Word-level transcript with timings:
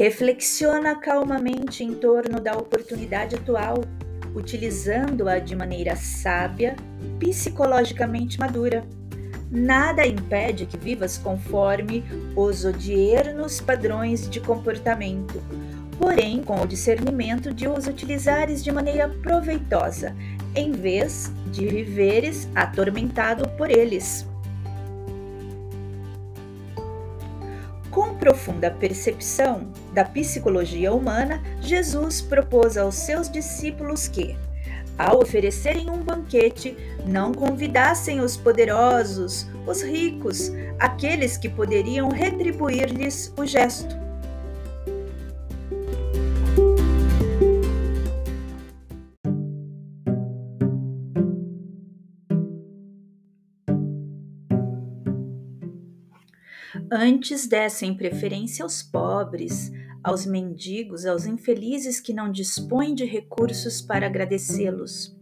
Reflexiona 0.00 0.96
calmamente 0.96 1.84
em 1.84 1.92
torno 1.92 2.40
da 2.40 2.54
oportunidade 2.54 3.36
atual, 3.36 3.84
utilizando-a 4.34 5.38
de 5.38 5.54
maneira 5.54 5.94
sábia, 5.94 6.74
psicologicamente 7.18 8.40
madura. 8.40 8.82
Nada 9.50 10.06
impede 10.06 10.64
que 10.64 10.78
vivas 10.78 11.18
conforme 11.18 12.02
os 12.34 12.64
odiernos 12.64 13.60
padrões 13.60 14.26
de 14.26 14.40
comportamento, 14.40 15.38
porém 15.98 16.42
com 16.42 16.62
o 16.62 16.66
discernimento 16.66 17.52
de 17.52 17.68
os 17.68 17.86
utilizares 17.86 18.64
de 18.64 18.72
maneira 18.72 19.06
proveitosa, 19.06 20.16
em 20.56 20.72
vez 20.72 21.30
de 21.52 21.66
viveres 21.66 22.48
atormentado 22.54 23.46
por 23.50 23.70
eles. 23.70 24.29
Com 27.90 28.14
profunda 28.14 28.70
percepção 28.70 29.72
da 29.92 30.04
psicologia 30.04 30.92
humana, 30.92 31.42
Jesus 31.60 32.20
propôs 32.20 32.76
aos 32.76 32.94
seus 32.94 33.28
discípulos 33.28 34.06
que, 34.06 34.36
ao 34.96 35.20
oferecerem 35.22 35.90
um 35.90 35.98
banquete, 35.98 36.76
não 37.06 37.32
convidassem 37.32 38.20
os 38.20 38.36
poderosos, 38.36 39.46
os 39.66 39.82
ricos, 39.82 40.52
aqueles 40.78 41.36
que 41.36 41.48
poderiam 41.48 42.08
retribuir-lhes 42.10 43.32
o 43.36 43.44
gesto 43.44 44.09
Antes 56.90 57.46
dessem 57.46 57.96
preferência 57.96 58.62
aos 58.62 58.82
pobres, 58.82 59.72
aos 60.02 60.24
mendigos, 60.24 61.04
aos 61.04 61.26
infelizes 61.26 62.00
que 62.00 62.12
não 62.12 62.30
dispõem 62.30 62.94
de 62.94 63.04
recursos 63.04 63.80
para 63.82 64.06
agradecê-los. 64.06 65.18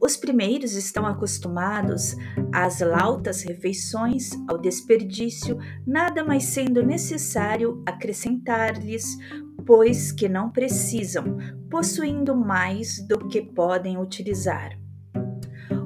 Os 0.00 0.16
primeiros 0.16 0.74
estão 0.74 1.06
acostumados 1.06 2.14
às 2.52 2.80
lautas 2.80 3.42
refeições, 3.42 4.30
ao 4.48 4.56
desperdício, 4.56 5.58
nada 5.86 6.22
mais 6.22 6.44
sendo 6.44 6.84
necessário 6.84 7.82
acrescentar-lhes, 7.84 9.16
pois 9.66 10.12
que 10.12 10.28
não 10.28 10.50
precisam, 10.50 11.36
possuindo 11.68 12.36
mais 12.36 13.04
do 13.08 13.26
que 13.28 13.42
podem 13.42 13.98
utilizar. 13.98 14.78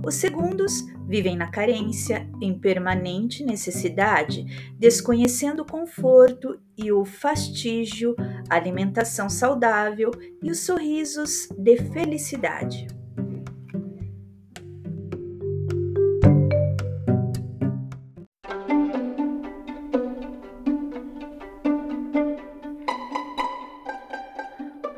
Os 0.04 0.16
segundos 0.16 0.84
vivem 1.06 1.36
na 1.36 1.48
carência, 1.48 2.28
em 2.40 2.58
permanente 2.58 3.44
necessidade, 3.44 4.44
desconhecendo 4.78 5.60
o 5.60 5.66
conforto 5.66 6.58
e 6.76 6.90
o 6.90 7.04
fastígio, 7.04 8.16
alimentação 8.48 9.28
saudável 9.28 10.10
e 10.42 10.50
os 10.50 10.60
sorrisos 10.60 11.48
de 11.56 11.76
felicidade. 11.76 13.01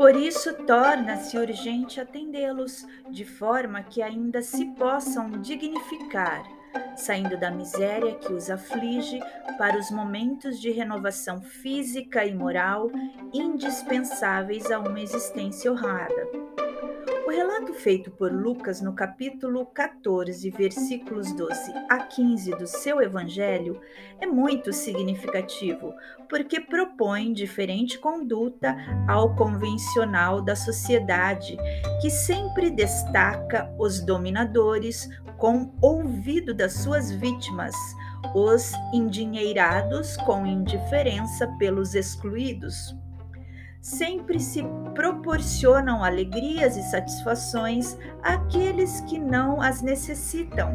Por 0.04 0.16
isso, 0.16 0.52
torna-se 0.66 1.38
urgente 1.38 1.98
atendê-los, 1.98 2.86
de 3.08 3.24
forma 3.24 3.82
que 3.82 4.02
ainda 4.02 4.42
se 4.42 4.66
possam 4.72 5.30
dignificar, 5.40 6.44
saindo 6.94 7.38
da 7.38 7.50
miséria 7.50 8.14
que 8.16 8.30
os 8.30 8.50
aflige 8.50 9.18
para 9.56 9.78
os 9.78 9.90
momentos 9.90 10.60
de 10.60 10.70
renovação 10.70 11.40
física 11.40 12.22
e 12.22 12.34
moral 12.34 12.90
indispensáveis 13.32 14.70
a 14.70 14.78
uma 14.78 15.00
existência 15.00 15.72
honrada. 15.72 16.43
Relato 17.34 17.74
feito 17.74 18.12
por 18.12 18.32
Lucas 18.32 18.80
no 18.80 18.92
capítulo 18.92 19.66
14, 19.66 20.48
versículos 20.50 21.32
12 21.32 21.72
a 21.90 21.98
15 21.98 22.52
do 22.52 22.64
seu 22.64 23.02
evangelho 23.02 23.80
é 24.20 24.26
muito 24.26 24.72
significativo, 24.72 25.92
porque 26.28 26.60
propõe 26.60 27.32
diferente 27.32 27.98
conduta 27.98 28.76
ao 29.08 29.34
convencional 29.34 30.40
da 30.40 30.54
sociedade, 30.54 31.56
que 32.00 32.08
sempre 32.08 32.70
destaca 32.70 33.68
os 33.80 34.00
dominadores 34.00 35.08
com 35.36 35.74
ouvido 35.82 36.54
das 36.54 36.74
suas 36.74 37.10
vítimas, 37.10 37.74
os 38.32 38.72
endinheirados 38.92 40.16
com 40.18 40.46
indiferença 40.46 41.48
pelos 41.58 41.96
excluídos 41.96 42.94
sempre 43.84 44.40
se 44.40 44.64
proporcionam 44.94 46.02
alegrias 46.02 46.74
e 46.74 46.82
satisfações 46.84 47.98
àqueles 48.22 49.02
que 49.02 49.18
não 49.18 49.60
as 49.60 49.82
necessitam, 49.82 50.74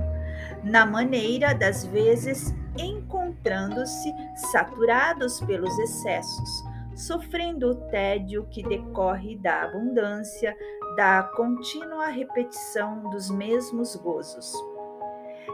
na 0.63 0.85
maneira 0.85 1.55
das 1.55 1.83
vezes 1.87 2.53
encontrando-se 2.77 4.13
saturados 4.51 5.41
pelos 5.41 5.75
excessos, 5.79 6.63
sofrendo 6.95 7.71
o 7.71 7.75
tédio 7.89 8.45
que 8.51 8.61
decorre 8.61 9.35
da 9.37 9.63
abundância, 9.63 10.55
da 10.95 11.23
contínua 11.35 12.09
repetição 12.09 13.09
dos 13.09 13.31
mesmos 13.31 13.95
gozos. 13.95 14.53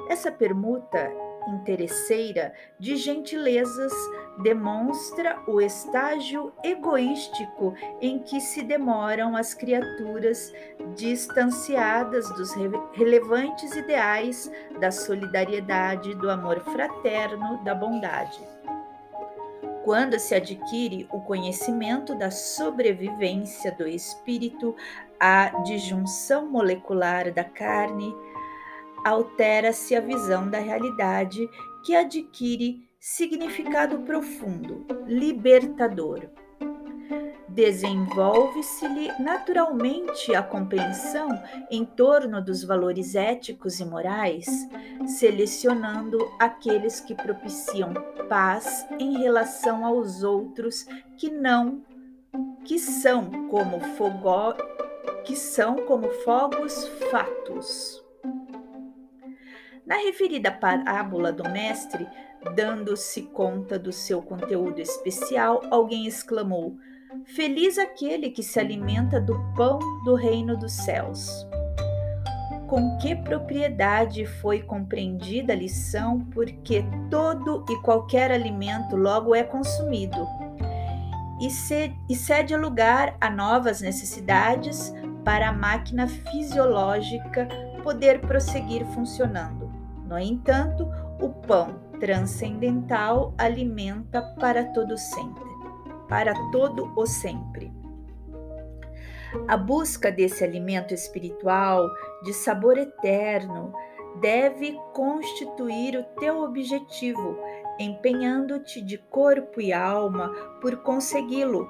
Essa 0.10 0.30
permuta 0.30 1.10
interesseira 1.48 2.54
de 2.80 2.96
gentilezas 2.96 3.94
demonstra 4.42 5.42
o 5.48 5.62
estágio 5.62 6.52
egoístico 6.64 7.74
em 8.02 8.20
que 8.20 8.40
se 8.42 8.62
demoram 8.64 9.36
as 9.36 9.54
criaturas 9.54 10.54
distanciadas 10.96 12.28
dos 12.36 12.54
relevantes 12.94 13.76
ideais 13.76 14.52
da 14.80 14.92
solidariedade, 14.92 16.14
do 16.16 16.30
amor 16.30 16.60
fraterno, 16.62 17.64
da 17.64 17.74
bondade. 17.74 18.40
Quando 19.84 20.18
se 20.18 20.34
adquire 20.34 21.08
o 21.12 21.22
conhecimento 21.22 22.16
da 22.16 22.32
sobrevivência 22.32 23.72
do 23.72 23.88
espírito 23.88 24.76
à 25.20 25.62
disjunção 25.62 26.48
molecular 26.48 27.32
da 27.32 27.44
carne, 27.44 28.12
altera-se 29.06 29.96
a 29.96 30.02
visão 30.02 30.50
da 30.50 30.58
realidade 30.58 31.48
que 31.86 31.96
adquire 31.96 32.84
significado 33.00 34.00
profundo, 34.00 34.84
libertador. 35.06 36.24
Desenvolve-se-lhe 37.48 39.12
naturalmente 39.20 40.34
a 40.34 40.42
compreensão 40.42 41.30
em 41.70 41.86
torno 41.86 42.44
dos 42.44 42.64
valores 42.64 43.14
éticos 43.14 43.80
e 43.80 43.86
morais, 43.86 44.48
selecionando 45.06 46.18
aqueles 46.40 47.00
que 47.00 47.14
propiciam 47.14 47.94
paz 48.28 48.86
em 49.00 49.20
relação 49.20 49.86
aos 49.86 50.24
outros 50.24 50.86
que 51.16 51.30
não 51.30 51.84
que 52.66 52.80
são 52.80 53.48
como 53.48 53.80
fogo, 53.96 54.56
que 55.24 55.36
são 55.36 55.76
como 55.86 56.10
fogos 56.10 56.88
fatos. 57.12 58.05
Na 59.86 59.98
referida 59.98 60.52
parábola 60.52 61.32
do 61.32 61.48
mestre, 61.50 62.08
dando-se 62.56 63.22
conta 63.22 63.78
do 63.78 63.92
seu 63.92 64.22
conteúdo 64.22 64.80
especial, 64.80 65.62
alguém 65.70 66.08
exclamou: 66.08 66.76
Feliz 67.36 67.78
aquele 67.78 68.32
que 68.32 68.42
se 68.42 68.60
alimenta 68.60 69.22
do 69.22 69.40
pão 69.56 69.78
do 70.04 70.16
reino 70.16 70.58
dos 70.58 70.72
céus. 70.72 71.30
Com 72.68 72.98
que 72.98 73.16
propriedade 73.16 74.26
foi 74.26 74.64
compreendida 74.64 75.54
a 75.54 75.56
lição, 75.56 76.22
porque 76.34 76.84
todo 77.12 77.64
e 77.70 77.76
qualquer 77.84 78.32
alimento 78.32 78.96
logo 78.96 79.36
é 79.36 79.44
consumido 79.44 80.28
e 82.10 82.16
cede 82.16 82.56
lugar 82.56 83.16
a 83.22 83.30
novas 83.30 83.82
necessidades 83.82 84.94
para 85.24 85.50
a 85.50 85.54
máquina 85.54 86.08
fisiológica 86.08 87.48
poder 87.84 88.22
prosseguir 88.22 88.86
funcionando. 88.88 89.65
No 90.06 90.20
entanto, 90.20 90.88
o 91.20 91.30
pão 91.30 91.80
transcendental 92.00 93.34
alimenta 93.38 94.22
para 94.40 94.66
todo 94.66 94.98
sempre, 94.98 95.50
para 96.08 96.34
todo 96.52 96.92
o 96.96 97.06
sempre. 97.06 97.74
A 99.48 99.58
busca 99.58 100.12
desse 100.12 100.44
alimento 100.44 100.94
espiritual 100.94 101.90
de 102.24 102.34
sabor 102.34 102.78
eterno 102.78 103.74
deve 104.22 104.80
constituir 104.94 105.98
o 105.98 106.04
teu 106.20 106.42
objetivo, 106.42 107.38
empenhando-te 107.80 108.82
de 108.82 108.98
corpo 108.98 109.60
e 109.60 109.74
alma 109.74 110.30
por 110.62 110.78
consegui-lo. 110.78 111.70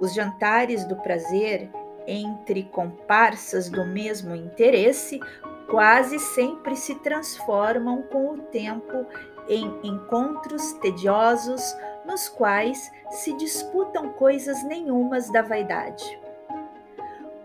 Os 0.00 0.14
jantares 0.14 0.84
do 0.86 0.96
prazer 0.96 1.70
entre 2.06 2.64
comparsas 2.64 3.68
do 3.68 3.84
mesmo 3.84 4.34
interesse 4.34 5.20
quase 5.68 6.18
sempre 6.18 6.76
se 6.76 6.94
transformam 6.96 8.02
com 8.02 8.34
o 8.34 8.38
tempo 8.38 9.06
em 9.48 9.64
encontros 9.82 10.72
tediosos 10.74 11.62
nos 12.06 12.28
quais 12.28 12.90
se 13.10 13.34
disputam 13.36 14.10
coisas 14.10 14.62
nenhumas 14.64 15.30
da 15.30 15.42
vaidade. 15.42 16.04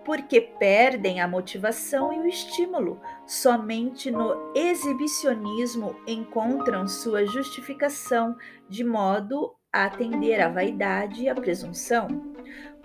Porque 0.03 0.41
perdem 0.41 1.21
a 1.21 1.27
motivação 1.27 2.11
e 2.11 2.19
o 2.19 2.25
estímulo, 2.25 2.99
somente 3.27 4.09
no 4.09 4.53
exibicionismo 4.55 5.95
encontram 6.07 6.87
sua 6.87 7.25
justificação, 7.25 8.35
de 8.67 8.83
modo 8.83 9.53
a 9.71 9.85
atender 9.85 10.41
à 10.41 10.49
vaidade 10.49 11.23
e 11.23 11.29
à 11.29 11.35
presunção. 11.35 12.07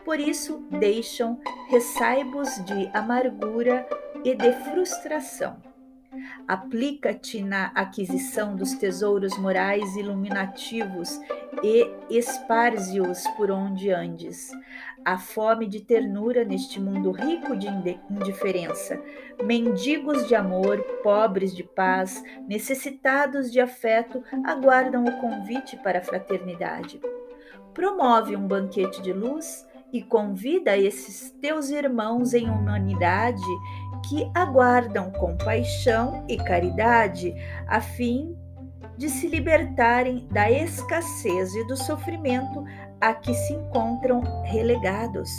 Por 0.05 0.21
isso, 0.21 0.67
deixam 0.71 1.41
ressaibos 1.69 2.63
de 2.67 2.91
amargura 2.93 3.89
e 4.25 4.35
de 4.35 4.53
frustração. 4.65 5.57
Aplica-te 6.47 7.43
na 7.43 7.67
aquisição 7.75 8.55
dos 8.55 8.75
tesouros 8.75 9.37
morais 9.37 9.97
iluminativos 9.97 11.21
e 11.63 11.91
esparze-os 12.09 13.27
por 13.37 13.51
onde 13.51 13.91
andes. 13.91 14.51
A 15.05 15.19
fome 15.19 15.67
de 15.67 15.81
ternura 15.81 16.45
neste 16.45 16.81
mundo 16.81 17.11
rico 17.11 17.57
de 17.57 17.67
indiferença, 18.11 19.01
mendigos 19.43 20.27
de 20.29 20.35
amor, 20.35 20.81
pobres 21.03 21.55
de 21.55 21.65
paz, 21.65 22.23
necessitados 22.47 23.51
de 23.51 23.61
afeto, 23.61 24.23
aguardam 24.45 25.05
o 25.05 25.21
convite 25.21 25.77
para 25.79 25.99
a 25.99 26.03
fraternidade. 26.03 27.01
Promove 27.75 28.37
um 28.37 28.47
banquete 28.47 29.03
de 29.03 29.13
luz 29.13 29.67
e 29.93 30.03
convida 30.03 30.77
esses 30.77 31.31
teus 31.41 31.71
irmãos 31.71 32.35
em 32.35 32.49
humanidade 32.49 33.43
que 34.09 34.31
aguardam 34.35 35.11
compaixão 35.13 36.25
e 36.29 36.37
caridade 36.37 37.35
a 37.67 37.81
fim 37.81 38.37
de 38.97 39.09
se 39.09 39.27
libertarem 39.27 40.29
da 40.31 40.51
escassez 40.51 41.55
e 41.55 41.67
do 41.67 41.77
sofrimento 41.77 42.65
a 43.01 43.13
que 43.13 43.35
se 43.35 43.53
encontram 43.53 44.21
relegados. 44.45 45.31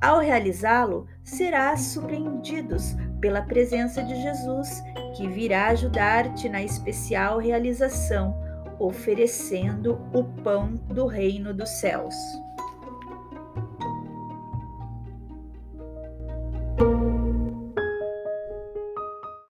Ao 0.00 0.20
realizá-lo, 0.20 1.06
serás 1.24 1.80
surpreendidos 1.80 2.94
pela 3.20 3.42
presença 3.42 4.02
de 4.02 4.14
Jesus, 4.22 4.82
que 5.16 5.26
virá 5.26 5.68
ajudar-te 5.68 6.48
na 6.48 6.62
especial 6.62 7.38
realização, 7.38 8.38
oferecendo 8.78 10.00
o 10.14 10.22
pão 10.42 10.74
do 10.88 11.06
reino 11.06 11.52
dos 11.52 11.68
céus. 11.80 12.14